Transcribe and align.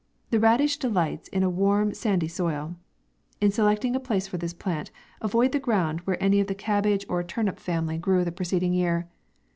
The 0.31 0.39
radish 0.39 0.77
delights 0.77 1.27
in 1.27 1.43
a 1.43 1.49
warm, 1.51 1.93
sandy 1.93 2.27
soil. 2.27 2.75
In 3.39 3.51
selecting 3.51 3.95
a 3.95 3.99
place 3.99 4.27
for 4.27 4.39
this 4.39 4.51
plant, 4.51 4.89
avoid 5.21 5.51
the 5.51 5.59
ground 5.59 5.99
where 6.07 6.17
anv 6.17 6.41
of 6.41 6.47
the 6.47 6.55
cabbage 6.55 7.05
or 7.07 7.21
turnip 7.21 7.57
H2 7.57 7.59
90 7.59 7.61
MAY. 7.61 7.63
family 7.75 7.97
grew 7.99 8.23
the 8.25 8.31
preceding 8.31 8.73
year. 8.73 9.07